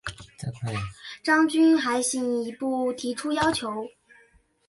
[1.21, 3.87] 张军还进一步提出要求